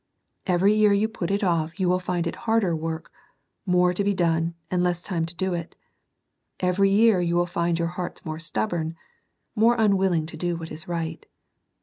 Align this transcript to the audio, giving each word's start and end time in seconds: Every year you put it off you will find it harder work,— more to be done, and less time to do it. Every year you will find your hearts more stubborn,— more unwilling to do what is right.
Every 0.47 0.73
year 0.73 0.93
you 0.93 1.07
put 1.07 1.29
it 1.29 1.43
off 1.43 1.79
you 1.79 1.87
will 1.87 1.99
find 1.99 2.25
it 2.25 2.35
harder 2.49 2.75
work,— 2.75 3.11
more 3.67 3.93
to 3.93 4.03
be 4.03 4.15
done, 4.15 4.55
and 4.71 4.81
less 4.81 5.03
time 5.03 5.27
to 5.27 5.35
do 5.35 5.53
it. 5.53 5.75
Every 6.59 6.89
year 6.89 7.21
you 7.21 7.35
will 7.35 7.45
find 7.45 7.77
your 7.77 7.89
hearts 7.89 8.25
more 8.25 8.39
stubborn,— 8.39 8.95
more 9.55 9.75
unwilling 9.77 10.25
to 10.25 10.37
do 10.37 10.55
what 10.55 10.71
is 10.71 10.87
right. 10.87 11.23